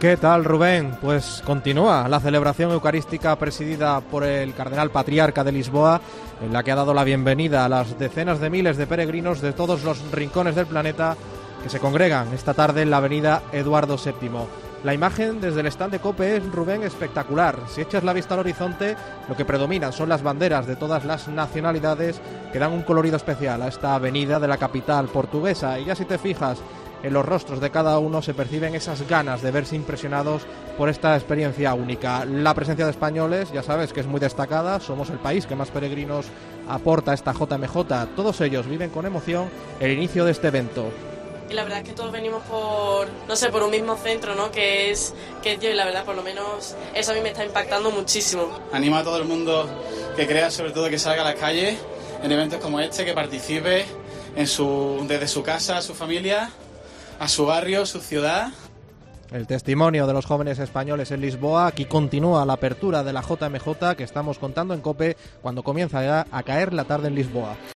[0.00, 0.96] ¿Qué tal, Rubén?
[1.00, 6.00] Pues continúa la celebración eucarística presidida por el cardenal patriarca de Lisboa,
[6.40, 9.52] en la que ha dado la bienvenida a las decenas de miles de peregrinos de
[9.52, 11.16] todos los rincones del planeta
[11.64, 14.30] que se congregan esta tarde en la avenida Eduardo VII.
[14.84, 17.58] La imagen desde el stand de Cope es, Rubén, espectacular.
[17.66, 18.94] Si echas la vista al horizonte,
[19.28, 22.20] lo que predominan son las banderas de todas las nacionalidades
[22.52, 25.76] que dan un colorido especial a esta avenida de la capital portuguesa.
[25.80, 26.58] Y ya si te fijas
[27.02, 30.42] en los rostros de cada uno se perciben esas ganas de verse impresionados
[30.76, 32.24] por esta experiencia única.
[32.24, 35.70] La presencia de españoles, ya sabes que es muy destacada, somos el país que más
[35.70, 36.26] peregrinos
[36.68, 38.14] aporta esta JMJ.
[38.16, 39.48] Todos ellos viven con emoción
[39.80, 40.90] el inicio de este evento.
[41.50, 44.50] Y la verdad es que todos venimos por, no sé, por un mismo centro, ¿no?
[44.50, 47.30] Que es, que es yo y la verdad, por lo menos, eso a mí me
[47.30, 48.50] está impactando muchísimo.
[48.70, 49.66] Anima a todo el mundo
[50.14, 51.78] que crea, sobre todo que salga a las calles
[52.22, 53.86] en eventos como este, que participe
[54.36, 56.50] en su, desde su casa, su familia,
[57.18, 58.52] a su barrio, su ciudad.
[59.30, 61.66] El testimonio de los jóvenes españoles en Lisboa.
[61.66, 66.26] Aquí continúa la apertura de la JMJ que estamos contando en Cope cuando comienza ya
[66.30, 67.56] a caer la tarde en Lisboa.